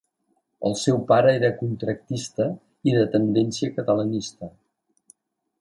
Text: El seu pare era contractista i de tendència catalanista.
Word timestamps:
El 0.69 0.77
seu 0.83 0.95
pare 1.11 1.33
era 1.39 1.51
contractista 1.59 2.49
i 2.93 2.97
de 2.97 3.05
tendència 3.17 3.75
catalanista. 3.79 4.55